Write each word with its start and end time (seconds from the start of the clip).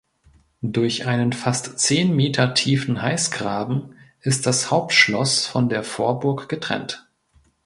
Durch 0.63 1.05
einen 1.05 1.31
fast 1.31 1.77
zehn 1.77 2.15
Meter 2.15 2.55
tiefen 2.55 3.03
Halsgraben 3.03 3.93
ist 4.21 4.47
das 4.47 4.71
Hauptschloss 4.71 5.45
von 5.45 5.69
der 5.69 5.83
Vorburg 5.83 6.49
getrennt. 6.49 7.07